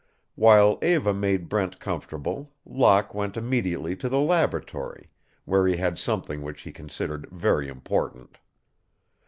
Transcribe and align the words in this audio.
While 0.33 0.79
Eva 0.81 1.13
made 1.13 1.47
Brent 1.47 1.79
comfortable, 1.79 2.51
Locke 2.65 3.13
went 3.13 3.37
immediately 3.37 3.95
to 3.97 4.09
the 4.09 4.17
laboratory, 4.19 5.11
where 5.45 5.67
he 5.67 5.77
had 5.77 5.99
something 5.99 6.41
which 6.41 6.63
he 6.63 6.71
considered 6.71 7.27
very 7.29 7.67
important. 7.67 8.39